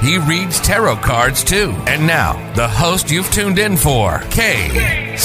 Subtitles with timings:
[0.00, 1.74] He reads tarot cards too.
[1.86, 5.18] And now, the host you've tuned in for, KC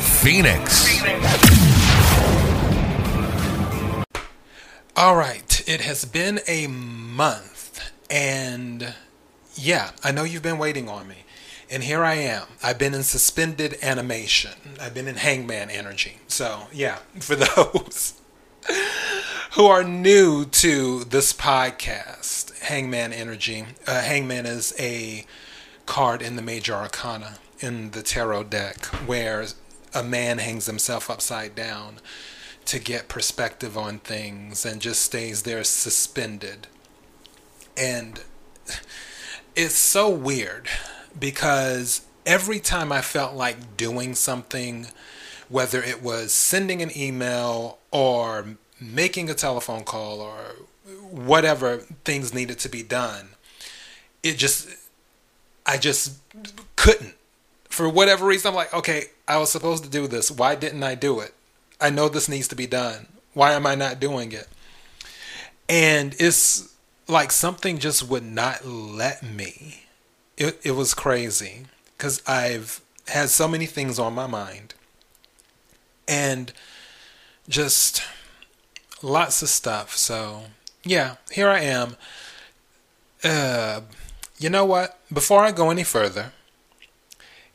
[0.00, 1.02] Phoenix.
[4.96, 8.94] All right, it has been a month, and
[9.54, 11.24] yeah, I know you've been waiting on me.
[11.70, 12.46] And here I am.
[12.62, 14.52] I've been in suspended animation.
[14.80, 16.18] I've been in hangman energy.
[16.26, 18.17] So, yeah, for those
[19.58, 25.24] who are new to this podcast, Hangman Energy, uh, Hangman is a
[25.84, 29.46] card in the Major Arcana in the tarot deck where
[29.92, 31.98] a man hangs himself upside down
[32.66, 36.68] to get perspective on things and just stays there suspended.
[37.76, 38.20] And
[39.56, 40.68] it's so weird
[41.18, 44.86] because every time I felt like doing something,
[45.48, 50.56] whether it was sending an email or making a telephone call or
[51.10, 53.30] whatever things needed to be done,
[54.22, 54.68] it just,
[55.66, 56.18] I just
[56.76, 57.14] couldn't.
[57.68, 60.30] For whatever reason, I'm like, okay, I was supposed to do this.
[60.30, 61.34] Why didn't I do it?
[61.80, 63.06] I know this needs to be done.
[63.34, 64.48] Why am I not doing it?
[65.68, 66.74] And it's
[67.06, 69.84] like something just would not let me.
[70.36, 71.66] It, it was crazy
[71.96, 74.74] because I've had so many things on my mind
[76.06, 76.52] and
[77.48, 78.02] just
[79.02, 79.96] lots of stuff.
[79.96, 80.42] So,
[80.84, 81.96] yeah, here I am.
[83.22, 83.82] Uh,
[84.38, 84.98] you know what?
[85.12, 86.32] Before I go any further,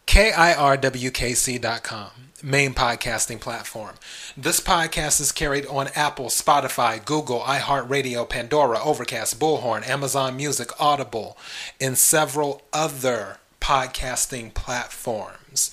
[0.07, 2.09] KIRWKC.com,
[2.43, 3.95] main podcasting platform.
[4.35, 11.37] This podcast is carried on Apple, Spotify, Google, iHeartRadio, Pandora, Overcast, Bullhorn, Amazon Music, Audible,
[11.79, 15.71] and several other podcasting platforms.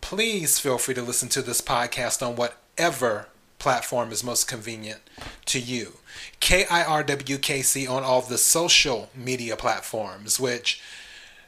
[0.00, 3.26] Please feel free to listen to this podcast on whatever
[3.62, 5.00] platform is most convenient
[5.46, 5.94] to you.
[6.40, 10.82] KIRWKC on all the social media platforms, which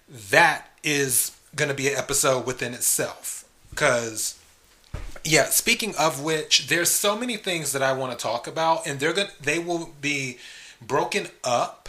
[0.08, 3.44] that is going to be an episode within itself.
[3.70, 4.38] Because,
[5.24, 9.00] yeah, speaking of which, there's so many things that I want to talk about, and
[9.00, 10.38] they're going to they will be
[10.80, 11.88] broken up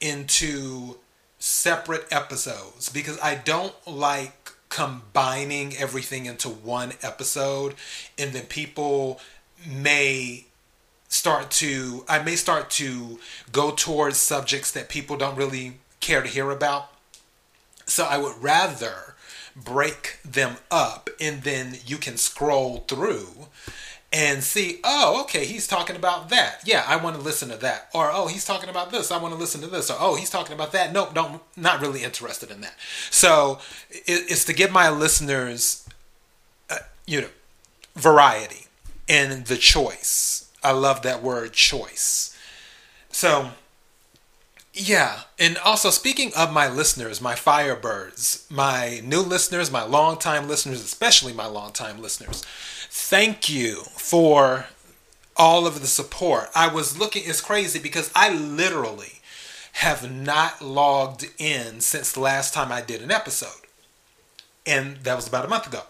[0.00, 0.96] into
[1.38, 7.74] separate episodes because I don't like combining everything into one episode
[8.18, 9.20] and then people
[9.66, 10.46] may
[11.08, 13.18] start to I may start to
[13.52, 16.90] go towards subjects that people don't really care to hear about.
[17.86, 19.14] So I would rather
[19.54, 23.28] break them up and then you can scroll through
[24.12, 26.60] and see, oh, okay, he's talking about that.
[26.64, 27.88] Yeah, I want to listen to that.
[27.94, 29.10] Or oh, he's talking about this.
[29.10, 29.90] I want to listen to this.
[29.90, 30.92] Or oh, he's talking about that.
[30.92, 32.74] Nope, don't not really interested in that.
[33.10, 33.58] So
[33.90, 35.86] it's to give my listeners,
[36.68, 37.28] uh, you know,
[37.96, 38.61] variety
[39.08, 40.50] and the choice.
[40.62, 42.36] I love that word choice.
[43.10, 43.50] So
[44.74, 50.82] yeah, and also speaking of my listeners, my Firebirds, my new listeners, my longtime listeners,
[50.82, 52.42] especially my longtime listeners,
[52.88, 54.66] thank you for
[55.36, 56.48] all of the support.
[56.54, 59.20] I was looking, it's crazy because I literally
[59.72, 63.66] have not logged in since the last time I did an episode.
[64.66, 65.82] And that was about a month ago.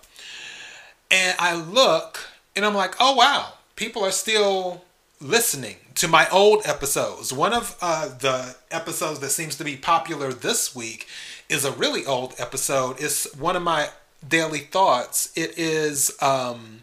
[1.10, 4.82] And I look and I'm like, oh wow, people are still
[5.20, 7.32] listening to my old episodes.
[7.32, 11.06] One of uh, the episodes that seems to be popular this week
[11.48, 13.00] is a really old episode.
[13.00, 13.90] It's one of my
[14.26, 15.32] daily thoughts.
[15.36, 16.82] It is um,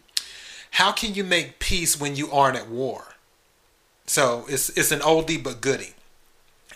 [0.72, 3.14] how can you make peace when you aren't at war?
[4.06, 5.94] So it's it's an oldie but goodie.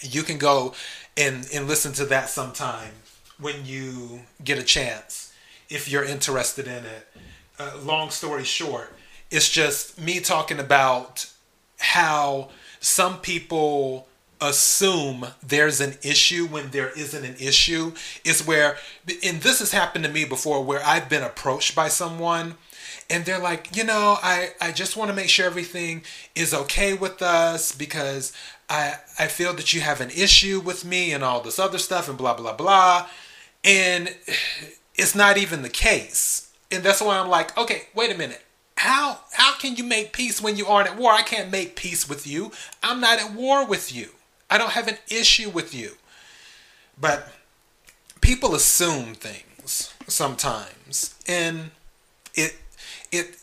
[0.00, 0.75] You can go
[1.16, 2.93] and and listen to that sometime
[3.41, 5.32] when you get a chance
[5.69, 7.08] if you're interested in it.
[7.59, 8.93] Uh, long story short,
[9.31, 11.31] it's just me talking about
[11.79, 12.49] how
[12.81, 14.09] some people
[14.41, 17.93] assume there's an issue when there isn't an issue
[18.25, 18.77] is where
[19.25, 22.56] and this has happened to me before where I've been approached by someone
[23.09, 26.03] and they're like, you know, I, I just want to make sure everything
[26.35, 28.33] is okay with us because
[28.69, 32.09] I I feel that you have an issue with me and all this other stuff
[32.09, 33.09] and blah blah blah.
[33.62, 34.15] And
[34.95, 36.44] it's not even the case.
[36.75, 38.43] And that's why I'm like, okay, wait a minute
[38.76, 41.11] how how can you make peace when you aren't at war?
[41.11, 42.53] I can't make peace with you.
[42.82, 44.11] I'm not at war with you.
[44.50, 45.93] I don't have an issue with you.
[47.00, 47.32] But
[48.21, 49.94] people assume things.
[50.06, 51.71] sometimes, and
[52.35, 52.56] it
[53.11, 53.37] it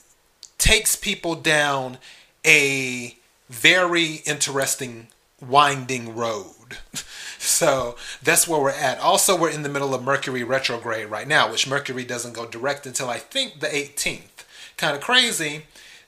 [0.59, 1.97] takes people down
[2.45, 3.17] a
[3.49, 5.07] very interesting
[5.41, 6.77] winding road.
[7.43, 8.99] So that's where we're at.
[8.99, 12.85] Also, we're in the middle of Mercury retrograde right now, which Mercury doesn't go direct
[12.85, 14.45] until I think the 18th.
[14.77, 15.63] Kind of crazy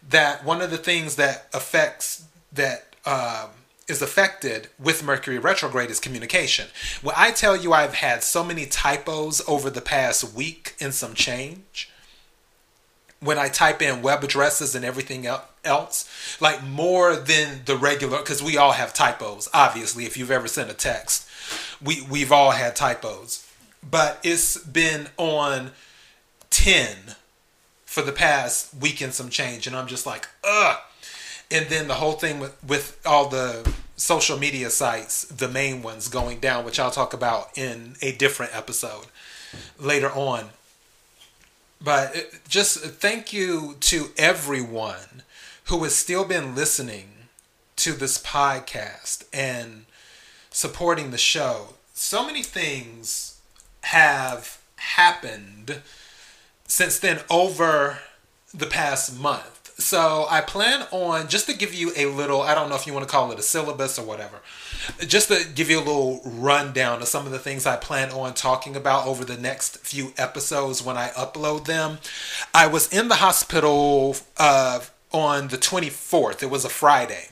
[0.07, 3.49] that one of the things that affects that um,
[3.87, 6.67] is affected with Mercury retrograde is communication.
[7.01, 11.13] When I tell you I've had so many typos over the past week and some
[11.13, 11.89] change,
[13.23, 15.27] when I type in web addresses and everything
[15.63, 20.47] else, like more than the regular, because we all have typos, obviously, if you've ever
[20.47, 21.27] sent a text,
[21.81, 23.47] we, we've all had typos.
[23.89, 25.71] But it's been on
[26.49, 27.15] 10
[27.85, 30.77] for the past week and some change, and I'm just like, ugh.
[31.51, 36.07] And then the whole thing with, with all the social media sites, the main ones
[36.07, 39.05] going down, which I'll talk about in a different episode
[39.79, 40.49] later on
[41.83, 45.23] but uh, just thank you to everyone
[45.65, 47.09] who has still been listening
[47.75, 49.85] to this podcast and
[50.49, 51.69] supporting the show.
[51.93, 53.39] So many things
[53.81, 55.81] have happened
[56.67, 57.99] since then over
[58.53, 59.52] the past month.
[59.77, 62.93] So I plan on just to give you a little, I don't know if you
[62.93, 64.37] want to call it a syllabus or whatever,
[64.99, 68.35] just to give you a little rundown of some of the things I plan on
[68.35, 71.97] talking about over the next few episodes when I upload them.
[72.53, 74.81] I was in the hospital uh,
[75.11, 76.43] on the 24th.
[76.43, 77.29] It was a Friday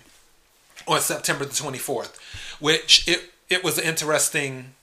[0.88, 2.18] on September the 24th,
[2.60, 4.74] which it, it was an interesting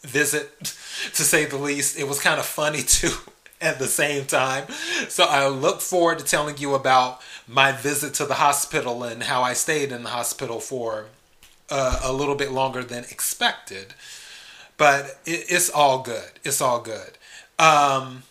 [0.00, 0.58] visit
[1.12, 1.98] to say the least.
[1.98, 3.12] It was kind of funny too
[3.60, 4.66] at the same time.
[5.08, 9.42] So I look forward to telling you about my visit to the hospital and how
[9.42, 11.06] I stayed in the hospital for
[11.68, 13.94] uh, a little bit longer than expected.
[14.76, 16.30] But it, it's all good.
[16.44, 17.18] It's all good.
[17.58, 18.22] Um,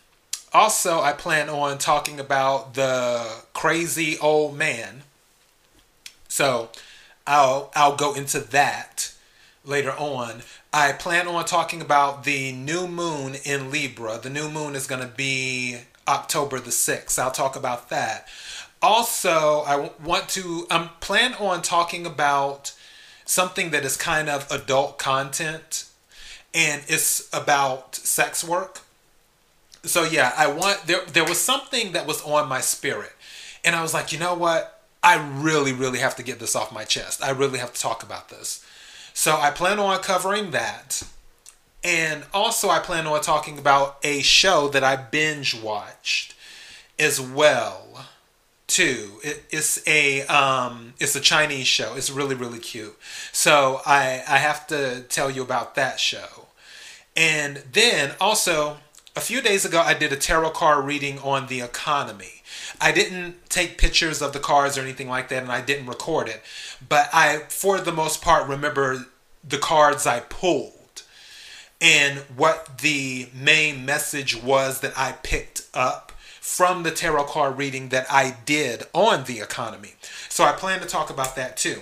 [0.51, 5.03] also, I plan on talking about the crazy old man.
[6.27, 6.69] So
[7.27, 9.13] I'll I'll go into that
[9.63, 10.41] later on.
[10.71, 14.19] I plan on talking about the new moon in Libra.
[14.19, 15.77] The new moon is going to be
[16.07, 17.17] October the 6th.
[17.17, 18.27] I'll talk about that.
[18.81, 22.73] Also, I want to I'm plan on talking about
[23.25, 25.85] something that is kind of adult content
[26.53, 28.81] and it's about sex work.
[29.83, 33.11] So yeah, I want there there was something that was on my spirit.
[33.65, 34.81] And I was like, "You know what?
[35.03, 37.23] I really really have to get this off my chest.
[37.23, 38.63] I really have to talk about this."
[39.19, 41.03] So I plan on covering that.
[41.83, 46.35] And also I plan on talking about a show that I binge watched
[46.97, 48.05] as well
[48.65, 49.19] too.
[49.21, 51.95] It, it's a um, it's a Chinese show.
[51.95, 52.97] It's really really cute.
[53.33, 56.47] So I I have to tell you about that show.
[57.13, 58.77] And then also
[59.17, 62.38] a few days ago I did a tarot card reading on the economy.
[62.79, 66.27] I didn't take pictures of the cards or anything like that and I didn't record
[66.27, 66.41] it.
[66.87, 69.05] But I for the most part remember
[69.47, 71.03] the cards I pulled
[71.81, 77.89] and what the main message was that I picked up from the tarot card reading
[77.89, 79.93] that I did on the economy.
[80.27, 81.81] So I plan to talk about that too.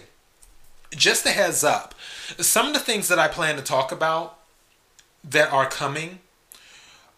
[0.92, 1.96] Just a heads up,
[2.38, 4.38] some of the things that I plan to talk about
[5.24, 6.20] that are coming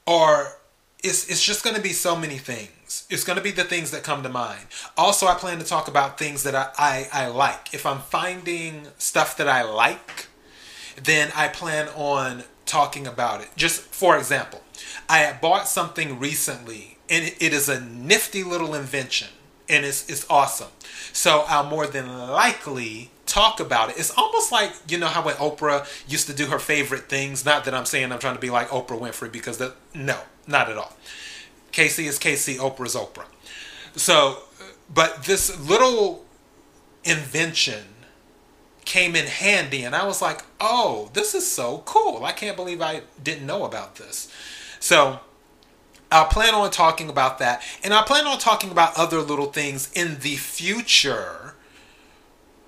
[0.07, 0.57] are
[1.03, 2.69] it's it's just going to be so many things.
[3.09, 4.65] It's going to be the things that come to mind.
[4.97, 7.73] Also, I plan to talk about things that I, I, I like.
[7.73, 10.27] If I'm finding stuff that I like,
[11.03, 13.49] then I plan on talking about it.
[13.55, 14.61] Just for example,
[15.07, 19.29] I bought something recently and it is a nifty little invention
[19.67, 20.69] and it's, it's awesome.
[21.13, 23.99] So I'll more than likely talk about it.
[23.99, 27.65] It's almost like, you know, how when Oprah used to do her favorite things, not
[27.65, 30.17] that I'm saying I'm trying to be like Oprah Winfrey because that, no,
[30.47, 30.95] not at all.
[31.71, 33.25] KC is KC, Oprah is Oprah.
[33.95, 34.39] So,
[34.93, 36.25] but this little
[37.03, 37.83] invention
[38.85, 42.23] came in handy and I was like, oh, this is so cool.
[42.23, 44.31] I can't believe I didn't know about this.
[44.79, 45.19] So,
[46.11, 47.61] I'll plan on talking about that.
[47.83, 51.53] And I plan on talking about other little things in the future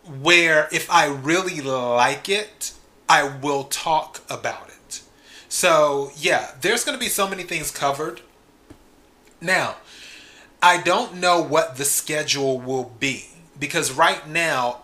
[0.05, 2.73] where if I really like it,
[3.09, 5.01] I will talk about it.
[5.49, 8.21] So, yeah, there's going to be so many things covered.
[9.41, 9.77] Now,
[10.61, 13.25] I don't know what the schedule will be
[13.59, 14.81] because right now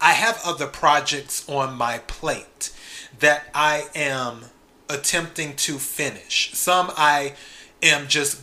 [0.00, 2.72] I have other projects on my plate
[3.18, 4.44] that I am
[4.88, 6.52] attempting to finish.
[6.54, 7.34] Some I
[7.82, 8.42] am just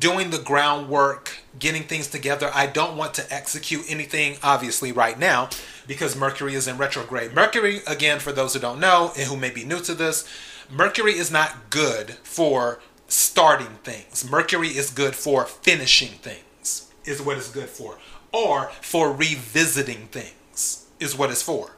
[0.00, 2.50] doing the groundwork, getting things together.
[2.52, 5.50] I don't want to execute anything, obviously, right now
[5.86, 7.32] because Mercury is in retrograde.
[7.32, 10.28] Mercury, again, for those who don't know and who may be new to this,
[10.70, 14.28] Mercury is not good for starting things.
[14.30, 17.98] Mercury is good for finishing things, is what it's good for.
[18.32, 21.72] Or for revisiting things, is what it's for.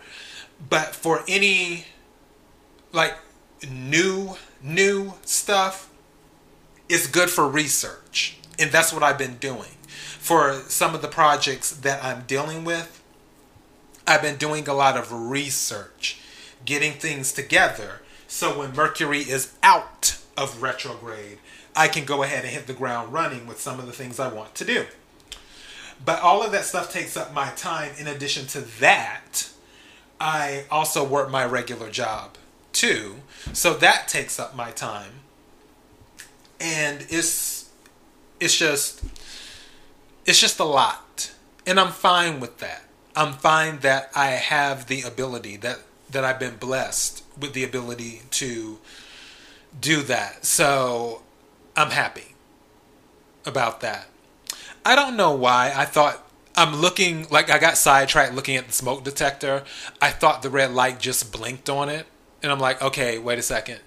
[0.69, 1.87] But for any
[2.93, 3.17] like
[3.71, 5.91] new new stuff,
[6.89, 8.39] it's good for research.
[8.59, 9.77] And that's what I've been doing.
[10.19, 13.03] For some of the projects that I'm dealing with,
[14.07, 16.21] I've been doing a lot of research,
[16.65, 18.01] getting things together.
[18.27, 21.39] So when Mercury is out of retrograde,
[21.75, 24.29] I can go ahead and hit the ground running with some of the things I
[24.33, 24.87] want to do.
[26.05, 27.93] But all of that stuff takes up my time.
[27.99, 29.51] In addition to that,
[30.21, 32.37] I also work my regular job
[32.73, 33.17] too.
[33.53, 35.13] So that takes up my time.
[36.61, 37.71] And it's
[38.39, 39.03] it's just
[40.27, 41.33] it's just a lot.
[41.67, 42.85] And I'm fine with that.
[43.17, 48.23] I'm fine that I have the ability that that I've been blessed with the ability
[48.33, 48.79] to
[49.79, 50.45] do that.
[50.45, 51.23] So
[51.77, 52.35] I'm happy
[53.45, 54.07] about that.
[54.85, 55.73] I don't know why.
[55.75, 59.65] I thought I'm looking like I got sidetracked looking at the smoke detector.
[60.01, 62.07] I thought the red light just blinked on it.
[62.43, 63.81] And I'm like, okay, wait a second.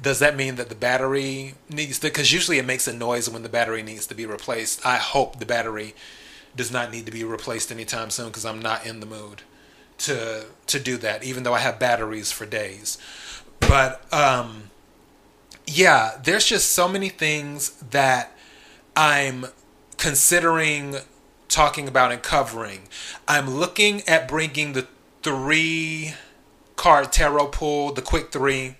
[0.00, 2.06] Does that mean that the battery needs to?
[2.06, 4.84] Because usually it makes a noise when the battery needs to be replaced.
[4.86, 5.94] I hope the battery
[6.54, 9.42] does not need to be replaced anytime soon because I'm not in the mood
[9.98, 11.24] to to do that.
[11.24, 12.96] Even though I have batteries for days,
[13.60, 14.67] but um,
[15.68, 18.36] yeah, there's just so many things that
[18.96, 19.46] I'm
[19.98, 20.96] considering
[21.48, 22.88] talking about and covering.
[23.26, 24.86] I'm looking at bringing the
[25.22, 26.14] three
[26.76, 28.76] card tarot pool, the quick three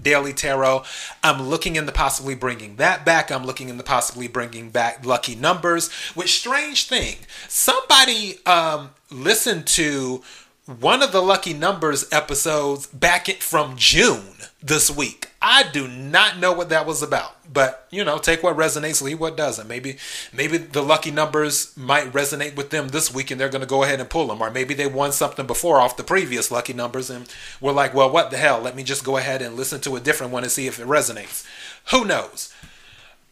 [0.00, 0.82] daily tarot.
[1.22, 3.30] I'm looking into possibly bringing that back.
[3.30, 5.92] I'm looking into possibly bringing back lucky numbers.
[6.14, 7.16] Which strange thing,
[7.48, 10.22] somebody um, listened to
[10.66, 14.33] one of the lucky numbers episodes back from June
[14.64, 15.28] this week.
[15.42, 19.20] I do not know what that was about, but you know, take what resonates, leave
[19.20, 19.68] what doesn't.
[19.68, 19.98] Maybe,
[20.32, 23.82] maybe the lucky numbers might resonate with them this week, and they're going to go
[23.82, 27.10] ahead and pull them, or maybe they won something before off the previous lucky numbers,
[27.10, 27.28] and
[27.60, 28.58] we're like, well, what the hell?
[28.58, 30.86] Let me just go ahead and listen to a different one and see if it
[30.86, 31.46] resonates.
[31.90, 32.54] Who knows?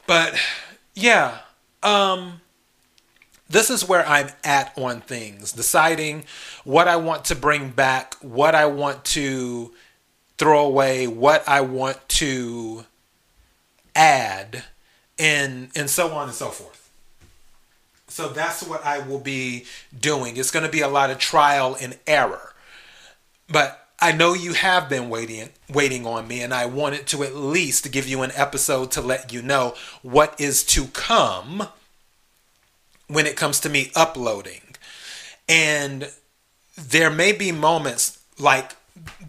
[0.07, 0.39] But
[0.95, 1.39] yeah,
[1.83, 2.43] um,
[3.49, 6.25] this is where I'm at on things, deciding
[6.65, 9.73] what I want to bring back, what I want to
[10.43, 12.85] throw away, what I want to
[13.95, 14.65] add,
[15.17, 16.91] and and so on and so forth.
[18.09, 20.37] So that's what I will be doing.
[20.37, 22.55] It's going to be a lot of trial and error.
[23.49, 27.37] But I know you have been waiting waiting on me and I wanted to at
[27.37, 31.69] least give you an episode to let you know what is to come
[33.07, 34.75] when it comes to me uploading.
[35.49, 36.11] And
[36.77, 38.73] there may be moments like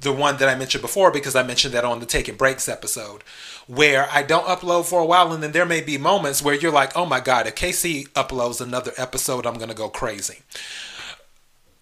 [0.02, 3.24] the one that I mentioned before because I mentioned that on the Taking Breaks episode
[3.68, 6.72] where I don't upload for a while and then there may be moments where you're
[6.72, 10.40] like, "Oh my god, if KC uploads another episode, I'm going to go crazy."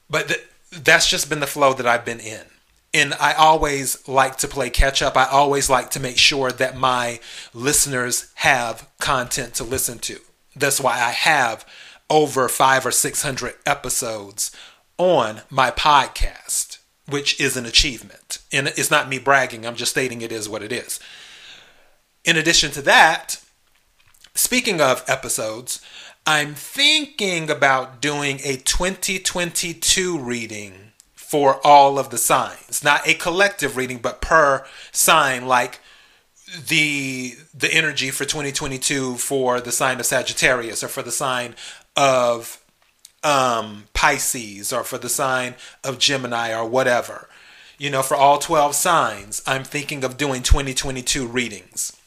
[0.09, 2.41] But th- that's just been the flow that I've been in.
[2.93, 5.15] And I always like to play catch up.
[5.15, 7.21] I always like to make sure that my
[7.53, 10.19] listeners have content to listen to.
[10.55, 11.65] That's why I have
[12.09, 14.51] over 5 or 600 episodes
[14.97, 16.70] on my podcast
[17.07, 18.39] which is an achievement.
[18.51, 20.99] And it's not me bragging, I'm just stating it is what it is.
[22.23, 23.41] In addition to that,
[24.35, 25.81] speaking of episodes,
[26.25, 32.83] I'm thinking about doing a 2022 reading for all of the signs.
[32.83, 35.79] Not a collective reading, but per sign, like
[36.67, 41.55] the the energy for 2022 for the sign of Sagittarius or for the sign
[41.95, 42.60] of
[43.23, 47.29] um, Pisces or for the sign of Gemini or whatever.
[47.77, 51.97] You know, for all 12 signs, I'm thinking of doing 2022 readings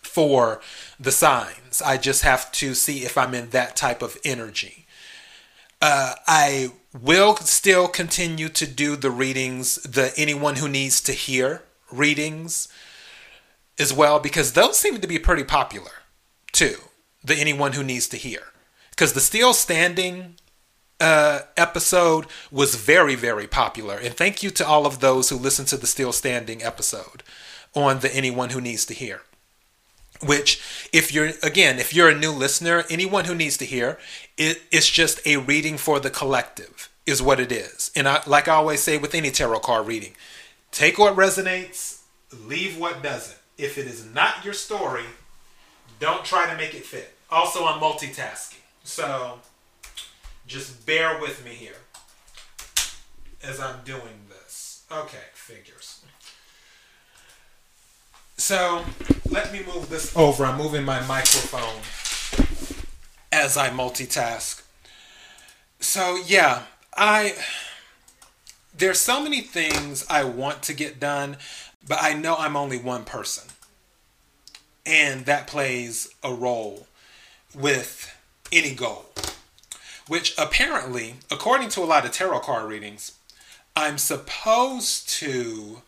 [0.00, 0.60] for
[1.00, 1.82] the signs.
[1.84, 4.86] I just have to see if I'm in that type of energy.
[5.80, 6.70] Uh, I
[7.00, 12.68] will still continue to do the readings, the anyone who needs to hear readings
[13.78, 15.90] as well, because those seem to be pretty popular
[16.52, 16.76] too.
[17.24, 18.51] The anyone who needs to hear
[18.92, 20.36] because the Still Standing
[21.00, 23.96] uh, episode was very, very popular.
[23.96, 27.24] And thank you to all of those who listened to the Still Standing episode
[27.74, 29.22] on the Anyone Who Needs to Hear.
[30.24, 33.98] Which, if you're, again, if you're a new listener, anyone who needs to hear,
[34.38, 37.90] it, it's just a reading for the collective, is what it is.
[37.96, 40.12] And I, like I always say with any tarot card reading,
[40.70, 42.02] take what resonates,
[42.46, 43.38] leave what doesn't.
[43.58, 45.06] If it is not your story,
[45.98, 47.14] don't try to make it fit.
[47.28, 48.61] Also, I'm multitasking.
[48.84, 49.40] So
[50.46, 51.76] just bear with me here
[53.42, 54.84] as I'm doing this.
[54.90, 56.02] Okay, figures.
[58.36, 58.84] So
[59.30, 60.44] let me move this over.
[60.44, 61.80] I'm moving my microphone
[63.30, 64.62] as I multitask.
[65.80, 66.64] So yeah,
[66.96, 67.34] I
[68.76, 71.36] there's so many things I want to get done,
[71.86, 73.48] but I know I'm only one person.
[74.84, 76.88] And that plays a role
[77.54, 78.12] with
[78.52, 79.06] any goal.
[80.08, 83.12] Which apparently, according to a lot of tarot card readings,
[83.74, 85.82] I'm supposed to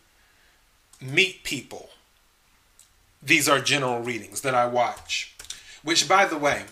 [1.01, 1.89] meet people.
[3.21, 5.35] These are general readings that I watch.
[5.83, 6.63] Which, by the way,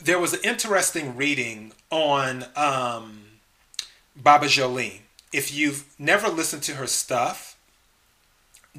[0.00, 3.24] there was an interesting reading on um,
[4.14, 5.02] Baba Jolie.
[5.32, 7.56] If you've never listened to her stuff,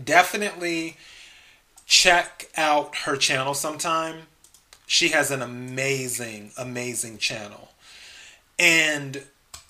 [0.01, 0.97] definitely
[1.85, 4.27] check out her channel sometime.
[4.89, 7.69] She has an amazing, amazing channel.
[8.57, 9.21] And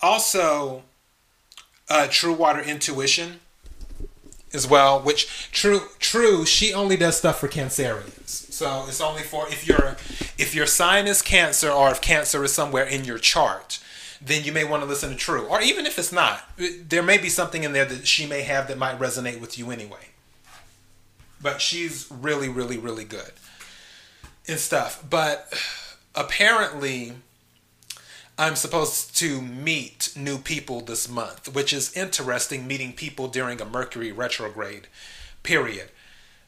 [0.02, 0.84] also,
[1.90, 3.42] uh, True Water Intuition
[4.54, 8.30] as well, which true true she only does stuff for cancerians.
[8.30, 9.98] So it's only for if your
[10.38, 13.84] if your sign is cancer or if cancer is somewhere in your chart,
[14.22, 15.46] then you may want to listen to True.
[15.48, 18.70] Or even if it's not, there may be something in there that she may have
[18.70, 20.08] that might resonate with you anyway.
[21.42, 23.34] But she's really, really, really good
[24.50, 25.03] and stuff.
[25.08, 25.53] But
[26.15, 27.13] apparently
[28.38, 33.65] I'm supposed to meet new people this month, which is interesting meeting people during a
[33.65, 34.88] Mercury retrograde
[35.44, 35.89] period.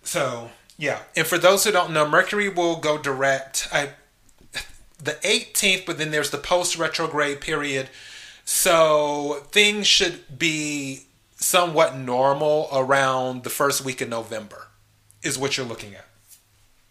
[0.04, 1.00] So, yeah.
[1.16, 3.90] And for those who don't know, Mercury will go direct I,
[4.98, 7.90] the 18th, but then there's the post retrograde period.
[8.46, 14.68] So, things should be somewhat normal around the first week of November,
[15.24, 16.06] is what you're looking at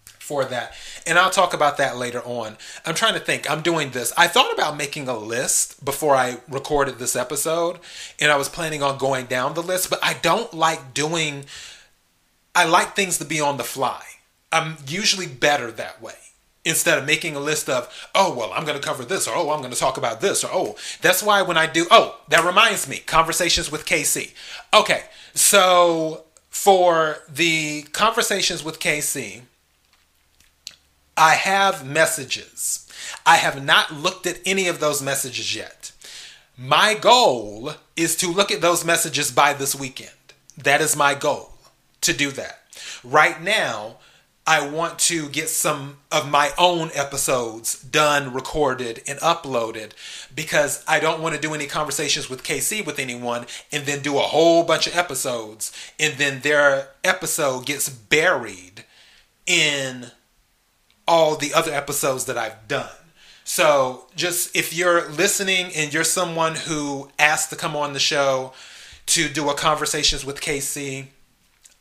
[0.05, 0.75] for that.
[1.07, 2.57] And I'll talk about that later on.
[2.85, 3.51] I'm trying to think.
[3.51, 4.13] I'm doing this.
[4.17, 7.79] I thought about making a list before I recorded this episode,
[8.21, 11.45] and I was planning on going down the list, but I don't like doing
[12.55, 14.03] I like things to be on the fly.
[14.53, 16.15] I'm usually better that way.
[16.65, 19.51] Instead of making a list of, oh, well, I'm going to cover this, or oh,
[19.51, 22.45] I'm going to talk about this, or oh, that's why when I do, oh, that
[22.45, 24.33] reminds me, conversations with KC.
[24.75, 29.43] Okay, so for the conversations with KC,
[31.21, 32.91] I have messages.
[33.27, 35.93] I have not looked at any of those messages yet.
[36.57, 40.11] My goal is to look at those messages by this weekend.
[40.57, 41.53] That is my goal
[42.01, 42.61] to do that.
[43.05, 43.97] Right now,
[44.47, 49.93] I want to get some of my own episodes done, recorded, and uploaded
[50.35, 54.17] because I don't want to do any conversations with KC with anyone and then do
[54.17, 58.87] a whole bunch of episodes and then their episode gets buried
[59.47, 60.13] in
[61.11, 62.89] all the other episodes that I've done.
[63.43, 68.53] So, just if you're listening and you're someone who asked to come on the show
[69.07, 71.07] to do a conversations with KC,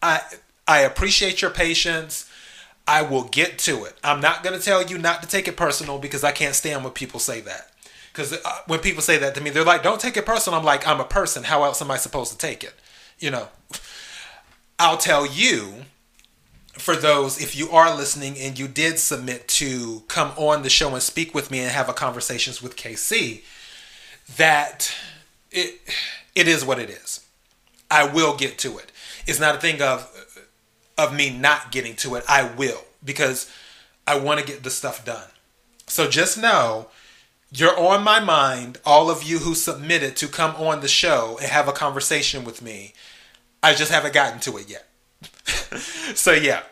[0.02, 0.22] I
[0.68, 2.28] I appreciate your patience.
[2.88, 3.94] I will get to it.
[4.04, 6.84] I'm not going to tell you not to take it personal because I can't stand
[6.84, 7.70] when people say that.
[8.12, 10.66] Because uh, when people say that to me, they're like, "Don't take it personal." I'm
[10.66, 11.44] like, "I'm a person.
[11.44, 12.74] How else am I supposed to take it?"
[13.20, 13.48] You know.
[14.80, 15.86] I'll tell you
[16.82, 20.94] for those, if you are listening and you did submit to come on the show
[20.94, 23.44] and speak with me and have a conversations with KC,
[24.38, 24.94] that
[25.52, 25.80] it
[26.36, 27.26] it is what it is.
[27.90, 28.92] I will get to it.
[29.26, 30.10] It's not a thing of
[30.98, 32.24] of me not getting to it.
[32.28, 33.52] I will because
[34.06, 35.30] I want to get the stuff done.
[35.88, 36.90] So just know
[37.52, 41.50] you're on my mind, all of you who submitted to come on the show and
[41.50, 42.94] have a conversation with me.
[43.64, 44.89] I just haven't gotten to it yet.
[46.16, 46.64] so yeah,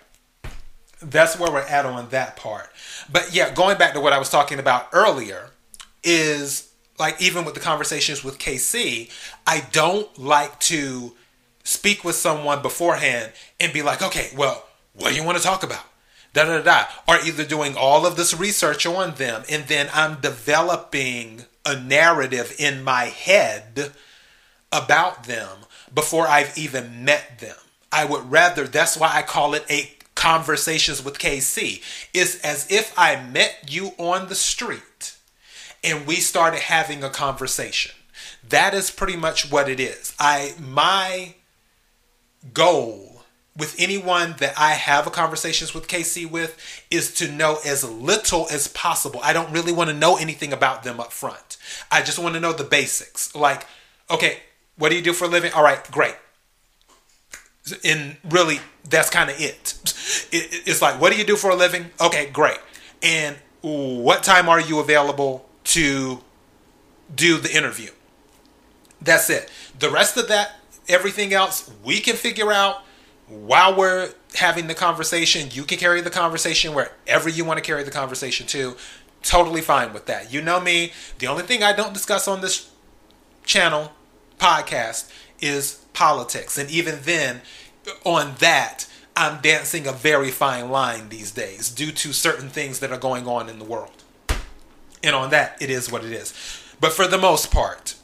[1.01, 2.69] that's where we're at on that part.
[3.11, 5.51] But yeah, going back to what I was talking about earlier
[6.03, 9.11] is like even with the conversations with KC,
[9.45, 11.13] I don't like to
[11.63, 15.63] speak with someone beforehand and be like, okay, well, what do you want to talk
[15.63, 15.83] about?
[16.33, 16.85] Da da da.
[17.07, 22.55] Or either doing all of this research on them and then I'm developing a narrative
[22.57, 23.91] in my head
[24.71, 25.49] about them
[25.93, 27.55] before I've even met them.
[27.91, 31.81] I would rather, that's why I call it a conversations with KC.
[32.13, 35.15] It's as if I met you on the street
[35.83, 37.91] and we started having a conversation.
[38.49, 40.15] That is pretty much what it is.
[40.19, 41.35] I my
[42.51, 43.21] goal
[43.55, 46.57] with anyone that I have a conversations with KC with
[46.89, 49.19] is to know as little as possible.
[49.23, 51.57] I don't really want to know anything about them up front.
[51.91, 53.35] I just want to know the basics.
[53.35, 53.65] Like,
[54.09, 54.39] okay,
[54.77, 55.53] what do you do for a living?
[55.53, 56.15] All right, great
[57.83, 59.75] and really that's kind of it.
[60.31, 60.67] it.
[60.67, 61.87] It's like, what do you do for a living?
[61.99, 62.59] Okay, great.
[63.01, 66.23] And what time are you available to
[67.13, 67.89] do the interview?
[69.01, 69.49] That's it.
[69.77, 70.55] The rest of that,
[70.87, 72.83] everything else, we can figure out
[73.27, 75.49] while we're having the conversation.
[75.51, 78.75] You can carry the conversation wherever you want to carry the conversation to.
[79.21, 80.31] Totally fine with that.
[80.31, 80.93] You know me.
[81.19, 82.69] The only thing I don't discuss on this
[83.43, 83.91] channel,
[84.39, 86.59] podcast, is politics.
[86.59, 87.41] And even then,
[88.03, 92.91] on that, I'm dancing a very fine line these days due to certain things that
[92.91, 94.03] are going on in the world.
[95.03, 96.35] And on that, it is what it is.
[96.79, 97.95] But for the most part,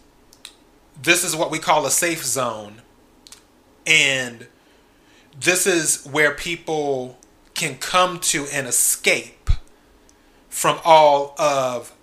[1.00, 2.82] this is what we call a safe zone.
[3.86, 4.48] And
[5.40, 7.20] this is where people
[7.54, 9.52] can come to and escape
[10.50, 11.94] from all of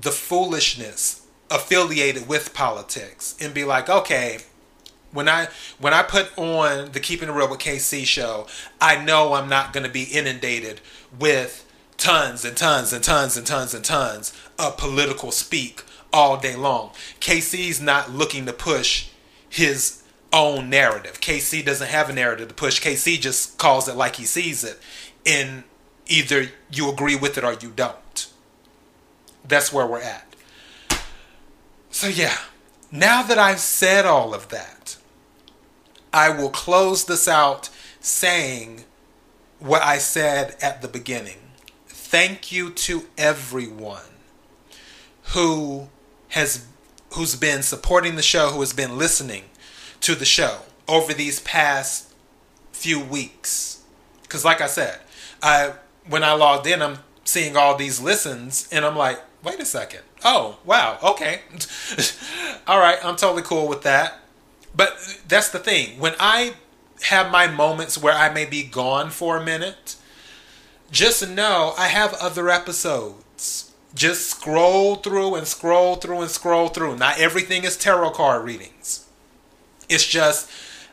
[0.00, 4.38] the foolishness affiliated with politics and be like, okay,
[5.12, 8.46] when I when I put on the Keeping It Real with KC show,
[8.80, 10.80] I know I'm not going to be inundated
[11.18, 11.64] with
[11.96, 16.90] tons and tons and tons and tons and tons of political speak all day long.
[17.20, 19.08] KC's not looking to push
[19.48, 21.20] his own narrative.
[21.20, 22.80] KC doesn't have a narrative to push.
[22.80, 24.78] KC just calls it like he sees it.
[25.26, 25.64] And
[26.06, 28.30] either you agree with it or you don't.
[29.46, 30.24] That's where we're at.
[31.90, 32.36] So, yeah,
[32.92, 34.77] now that I've said all of that,
[36.12, 38.84] I will close this out saying
[39.58, 41.38] what I said at the beginning.
[41.86, 44.02] Thank you to everyone
[45.34, 45.88] who
[46.28, 46.66] has
[47.14, 49.44] who's been supporting the show, who has been listening
[50.00, 52.12] to the show over these past
[52.72, 53.82] few weeks.
[54.28, 55.00] Cuz like I said,
[55.42, 55.74] I
[56.06, 60.00] when I logged in, I'm seeing all these listens and I'm like, "Wait a second.
[60.24, 60.98] Oh, wow.
[61.02, 61.42] Okay.
[62.66, 64.17] all right, I'm totally cool with that."
[64.78, 65.98] But that's the thing.
[65.98, 66.54] When I
[67.02, 69.96] have my moments where I may be gone for a minute,
[70.92, 73.72] just know I have other episodes.
[73.92, 76.96] Just scroll through and scroll through and scroll through.
[76.96, 79.08] Not everything is tarot card readings.
[79.88, 80.48] It's just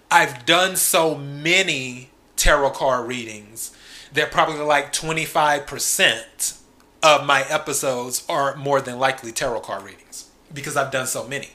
[0.10, 3.72] I've done so many tarot card readings
[4.14, 6.58] that probably like 25%
[7.04, 11.50] of my episodes are more than likely tarot card readings because I've done so many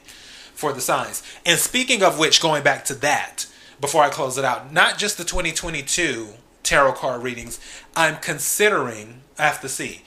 [0.61, 1.23] for the signs.
[1.45, 3.47] And speaking of which, going back to that
[3.81, 6.27] before I close it out, not just the 2022
[6.61, 7.59] tarot card readings,
[7.95, 10.03] I'm considering, I have to see,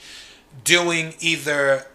[0.63, 1.87] doing either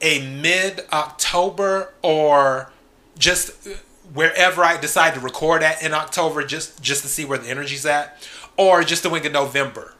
[0.00, 2.72] a mid October or
[3.18, 3.74] just uh,
[4.12, 7.86] wherever I decide to record at in October just just to see where the energy's
[7.86, 8.26] at
[8.56, 9.94] or just doing a November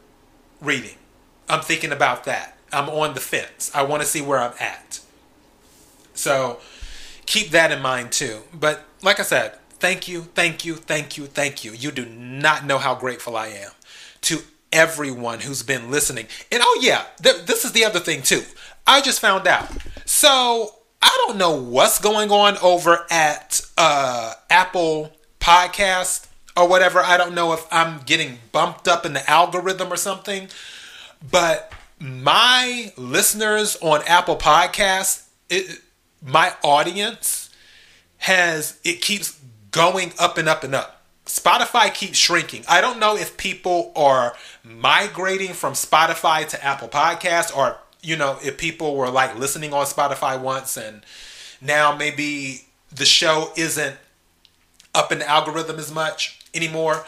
[0.61, 0.97] reading.
[1.49, 2.57] I'm thinking about that.
[2.73, 3.71] I'm on the fence.
[3.75, 5.01] I want to see where I'm at.
[6.15, 6.61] So,
[7.27, 8.41] keep that in mind too.
[8.55, 11.73] But like I said, thank you, thank you, thank you, thank you.
[11.73, 13.71] You do not know how grateful I am
[14.23, 14.41] to
[14.73, 16.27] everyone who's been listening.
[16.51, 18.43] And oh, yeah, th- this is the other thing too.
[18.87, 19.71] I just found out.
[20.05, 27.01] So I don't know what's going on over at uh, Apple Podcast or whatever.
[27.01, 30.49] I don't know if I'm getting bumped up in the algorithm or something.
[31.31, 35.81] But my listeners on Apple Podcasts, it,
[36.27, 37.51] my audience
[38.19, 39.39] has it keeps
[39.71, 41.05] going up and up and up.
[41.25, 42.65] Spotify keeps shrinking.
[42.69, 44.35] I don't know if people are
[44.65, 49.85] migrating from Spotify to Apple Podcasts or you know, if people were like listening on
[49.87, 51.05] Spotify once and
[51.61, 53.97] now maybe the show isn't
[54.95, 57.05] up in the algorithm as much anymore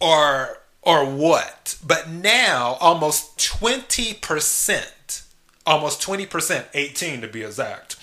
[0.00, 1.76] or or what.
[1.84, 5.21] But now almost 20%
[5.66, 7.96] almost 20%, 18 to be exact,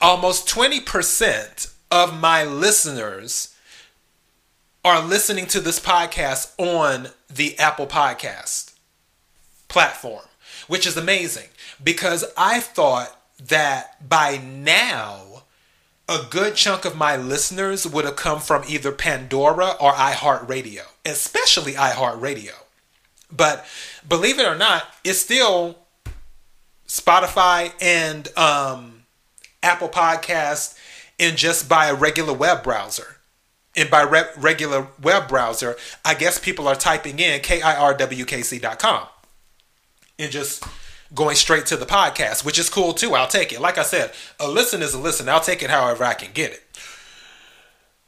[0.00, 3.54] almost 20% of my listeners
[4.84, 8.74] are listening to this podcast on the Apple Podcast
[9.68, 10.24] platform,
[10.68, 11.48] which is amazing
[11.82, 15.44] because I thought that by now,
[16.08, 21.72] a good chunk of my listeners would have come from either Pandora or iHeartRadio, especially
[21.72, 22.52] iHeartRadio.
[23.34, 23.64] But
[24.06, 25.78] believe it or not, it's still
[26.94, 29.02] Spotify and um,
[29.64, 30.78] Apple Podcast
[31.18, 33.16] and just by a regular web browser.
[33.76, 39.06] And by re- regular web browser, I guess people are typing in kirwkc.com
[40.20, 40.62] and just
[41.12, 43.14] going straight to the podcast, which is cool too.
[43.14, 43.60] I'll take it.
[43.60, 45.28] Like I said, a listen is a listen.
[45.28, 46.62] I'll take it however I can get it.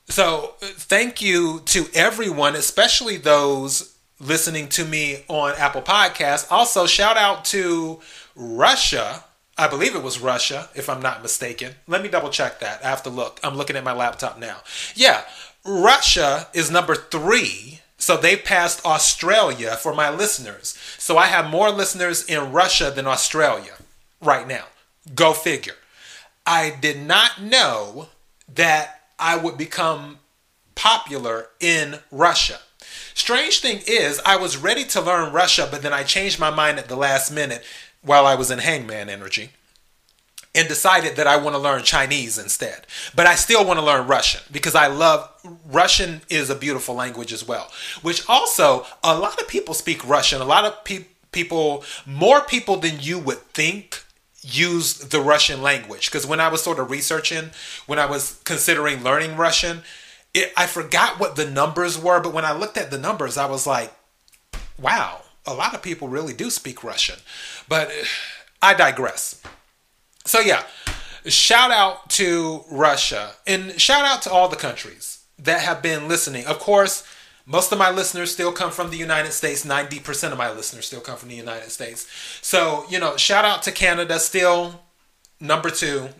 [0.09, 6.47] So, thank you to everyone, especially those listening to me on Apple Podcasts.
[6.53, 8.01] Also, shout out to
[8.37, 9.25] Russia,
[9.59, 11.75] I believe it was Russia, if I'm not mistaken.
[11.89, 12.85] Let me double check that.
[12.85, 13.41] I have to look.
[13.43, 14.59] I'm looking at my laptop now.
[14.95, 15.23] Yeah,
[15.65, 17.81] Russia is number three.
[17.99, 20.79] So they passed Australia for my listeners.
[20.99, 23.73] So I have more listeners in Russia than Australia
[24.21, 24.65] right now.
[25.15, 25.77] Go figure.
[26.45, 28.09] I did not know
[28.55, 30.19] that I would become
[30.75, 32.59] popular in Russia.
[33.15, 36.79] Strange thing is, I was ready to learn Russia, but then I changed my mind
[36.79, 37.65] at the last minute
[38.07, 39.51] while I was in hangman energy
[40.55, 42.87] and decided that I want to learn Chinese instead.
[43.15, 45.29] But I still want to learn Russian because I love
[45.67, 47.71] Russian is a beautiful language as well.
[48.01, 50.41] Which also a lot of people speak Russian.
[50.41, 54.03] A lot of pe- people, more people than you would think
[54.41, 57.51] use the Russian language because when I was sort of researching,
[57.87, 59.83] when I was considering learning Russian,
[60.33, 63.47] it, I forgot what the numbers were, but when I looked at the numbers, I
[63.47, 63.93] was like,
[64.79, 67.17] wow, a lot of people really do speak Russian.
[67.69, 67.91] But
[68.63, 69.43] I digress.
[70.25, 70.65] So, yeah,
[71.27, 76.47] shout out to Russia and shout out to all the countries that have been listening.
[76.47, 77.07] Of course,
[77.45, 79.65] most of my listeners still come from the United States.
[79.65, 82.09] 90% of my listeners still come from the United States.
[82.43, 84.83] So, you know, shout out to Canada, still
[85.41, 86.09] number two.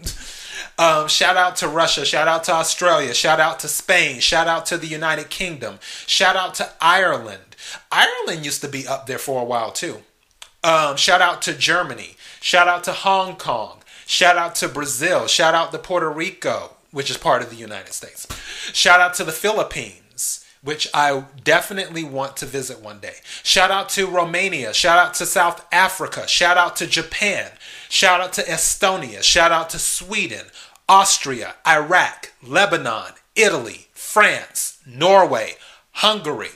[0.79, 2.05] Um, shout out to Russia.
[2.05, 3.15] Shout out to Australia.
[3.15, 4.21] Shout out to Spain.
[4.21, 5.79] Shout out to the United Kingdom.
[6.07, 7.46] Shout out to Ireland.
[7.91, 9.99] Ireland used to be up there for a while too.
[10.65, 12.17] Um, shout out to Germany.
[12.41, 13.83] Shout out to Hong Kong.
[14.07, 15.27] Shout out to Brazil.
[15.27, 18.27] Shout out to Puerto Rico, which is part of the United States.
[18.73, 23.17] Shout out to the Philippines, which I definitely want to visit one day.
[23.43, 24.73] Shout out to Romania.
[24.73, 26.27] Shout out to South Africa.
[26.27, 27.53] Shout out to Japan.
[27.89, 29.23] Shout out to Estonia.
[29.23, 30.47] Shout out to Sweden,
[30.89, 35.55] Austria, Iraq, Lebanon, Italy, France, Norway,
[35.93, 36.51] Hungary,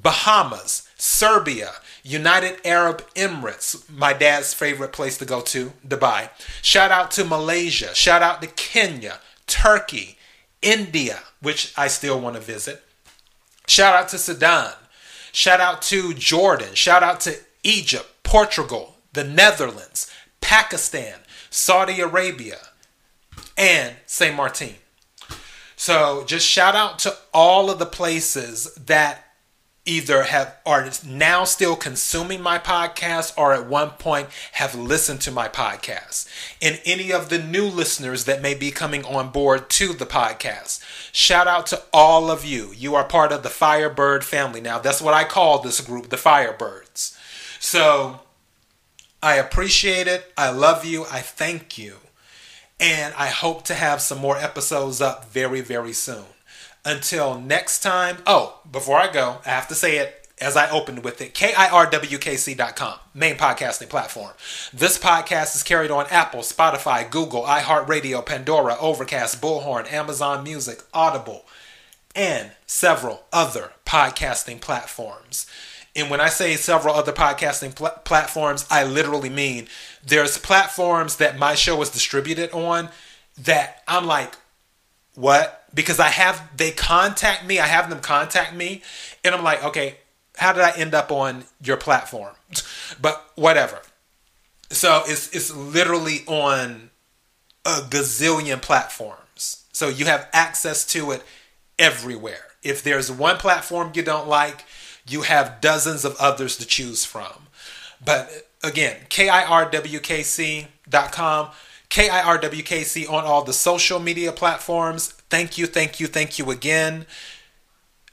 [0.00, 6.30] Bahamas, Serbia, United Arab Emirates, my dad's favorite place to go to, Dubai.
[6.62, 7.94] Shout out to Malaysia.
[7.94, 10.18] Shout out to Kenya, Turkey,
[10.60, 12.82] India, which I still want to visit.
[13.66, 14.72] Shout out to Sudan.
[15.32, 16.74] Shout out to Jordan.
[16.74, 22.58] Shout out to Egypt, Portugal, the Netherlands, Pakistan, Saudi Arabia,
[23.56, 24.34] and St.
[24.34, 24.74] Martin.
[25.76, 29.31] So just shout out to all of the places that
[29.84, 35.30] either have are now still consuming my podcast or at one point have listened to
[35.30, 36.28] my podcast.
[36.60, 40.84] And any of the new listeners that may be coming on board to the podcast
[41.12, 42.72] shout out to all of you.
[42.76, 44.60] You are part of the firebird family.
[44.60, 47.18] Now that's what i call this group the firebirds.
[47.58, 48.20] So
[49.22, 50.32] i appreciate it.
[50.36, 51.04] I love you.
[51.10, 51.96] I thank you.
[52.78, 56.24] And i hope to have some more episodes up very very soon
[56.84, 61.04] until next time, oh, before I go, I have to say it as I opened
[61.04, 64.32] with it KIRWKC.com, main podcasting platform.
[64.72, 71.44] This podcast is carried on Apple, Spotify, Google, iHeartRadio, Pandora, Overcast, Bullhorn, Amazon Music, Audible,
[72.16, 75.46] and several other podcasting platforms.
[75.94, 79.68] And when I say several other podcasting pl- platforms, I literally mean
[80.04, 82.88] there's platforms that my show is distributed on
[83.38, 84.34] that I'm like,
[85.14, 85.61] what?
[85.74, 88.82] Because I have they contact me, I have them contact me,
[89.24, 89.96] and I'm like, okay,
[90.36, 92.34] how did I end up on your platform?
[93.00, 93.80] But whatever.
[94.68, 96.90] So it's it's literally on
[97.64, 99.64] a gazillion platforms.
[99.72, 101.22] So you have access to it
[101.78, 102.44] everywhere.
[102.62, 104.66] If there's one platform you don't like,
[105.08, 107.48] you have dozens of others to choose from.
[108.04, 110.68] But again, KIRWKC.com
[111.92, 115.12] KIRWKC on all the social media platforms.
[115.32, 117.06] Thank you, thank you, thank you again.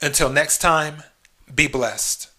[0.02, 1.04] Until next time,
[1.54, 2.30] be blessed.